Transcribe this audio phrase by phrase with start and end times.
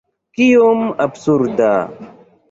[0.37, 1.69] Kiom absurda!